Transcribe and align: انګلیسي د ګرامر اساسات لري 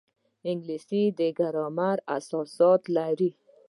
انګلیسي 0.49 1.03
د 1.17 1.19
ګرامر 1.37 1.97
اساسات 2.17 2.81
لري 2.95 3.31